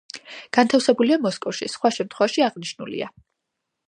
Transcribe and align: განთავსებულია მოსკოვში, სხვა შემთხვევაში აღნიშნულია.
განთავსებულია 0.57 1.19
მოსკოვში, 1.25 1.67
სხვა 1.73 1.91
შემთხვევაში 1.97 2.45
აღნიშნულია. 2.47 3.11